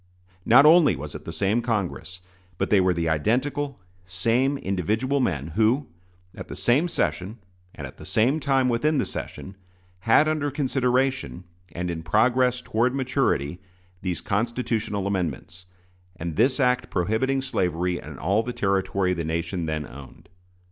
Not 0.47 0.65
only 0.65 0.95
was 0.95 1.13
it 1.13 1.25
the 1.25 1.31
same 1.31 1.61
Congress, 1.61 2.21
but 2.57 2.71
they 2.71 2.81
were 2.81 2.91
the 2.95 3.07
identical, 3.07 3.79
same 4.07 4.57
individual 4.57 5.19
men 5.19 5.49
who, 5.49 5.89
at 6.33 6.47
the 6.47 6.55
same 6.55 6.87
session, 6.87 7.37
and 7.75 7.85
at 7.85 7.97
the 7.97 8.05
same 8.07 8.39
time 8.39 8.67
within 8.67 8.97
the 8.97 9.05
session, 9.05 9.55
had 9.99 10.27
under 10.27 10.49
consideration, 10.49 11.43
and 11.71 11.91
in 11.91 12.01
progress 12.01 12.61
toward 12.61 12.95
maturity, 12.95 13.61
these 14.01 14.21
constitutional 14.21 15.05
amendments, 15.05 15.67
and 16.15 16.35
this 16.35 16.59
act 16.59 16.89
prohibiting 16.89 17.39
slavery 17.43 17.99
in 17.99 18.17
all 18.17 18.41
the 18.41 18.53
territory 18.53 19.13
the 19.13 19.23
nation 19.23 19.67
then 19.67 19.85
owned. 19.85 20.29